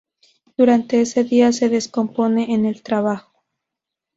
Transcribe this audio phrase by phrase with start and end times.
[0.57, 3.39] Durante ese día se descompone en el trabajo.